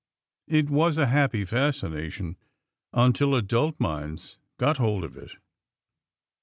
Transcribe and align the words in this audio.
It 0.47 0.67
was 0.71 0.97
a 0.97 1.05
happy 1.05 1.45
fascination 1.45 2.35
until 2.91 3.35
adult 3.35 3.79
minds 3.79 4.39
got 4.57 4.77
hold 4.77 5.03
of 5.03 5.15
it! 5.15 5.33